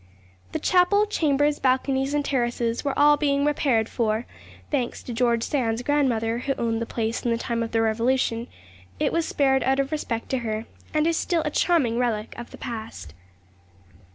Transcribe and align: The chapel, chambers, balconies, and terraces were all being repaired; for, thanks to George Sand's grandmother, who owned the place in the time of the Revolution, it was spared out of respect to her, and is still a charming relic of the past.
The 0.51 0.57
chapel, 0.57 1.05
chambers, 1.05 1.59
balconies, 1.59 2.15
and 2.15 2.25
terraces 2.25 2.83
were 2.83 2.97
all 2.97 3.17
being 3.17 3.45
repaired; 3.45 3.87
for, 3.87 4.25
thanks 4.71 5.03
to 5.03 5.13
George 5.13 5.43
Sand's 5.43 5.83
grandmother, 5.83 6.39
who 6.39 6.55
owned 6.55 6.81
the 6.81 6.87
place 6.87 7.23
in 7.23 7.29
the 7.29 7.37
time 7.37 7.61
of 7.61 7.69
the 7.69 7.83
Revolution, 7.83 8.47
it 8.99 9.13
was 9.13 9.27
spared 9.27 9.61
out 9.61 9.79
of 9.79 9.91
respect 9.91 10.29
to 10.29 10.39
her, 10.39 10.65
and 10.91 11.05
is 11.05 11.17
still 11.17 11.43
a 11.45 11.51
charming 11.51 11.99
relic 11.99 12.33
of 12.35 12.49
the 12.49 12.57
past. 12.57 13.13